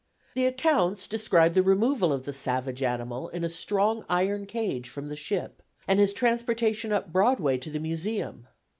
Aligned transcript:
The 0.33 0.47
accounts 0.47 1.05
described 1.07 1.53
the 1.53 1.61
removal 1.61 2.11
of 2.11 2.23
the 2.23 2.33
savage 2.33 2.81
animal 2.81 3.29
in 3.29 3.43
a 3.43 3.49
strong 3.49 4.03
iron 4.09 4.47
cage 4.47 4.89
from 4.89 5.09
the 5.09 5.15
ship, 5.15 5.61
and 5.87 5.99
his 5.99 6.11
transportation 6.11 6.91
up 6.91 7.13
Broadway 7.13 7.59
to 7.59 7.69
the 7.69 7.79
museum. 7.79 8.47